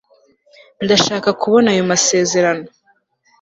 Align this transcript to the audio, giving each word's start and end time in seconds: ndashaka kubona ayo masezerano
ndashaka 0.83 1.29
kubona 1.41 1.67
ayo 1.73 1.83
masezerano 1.91 2.65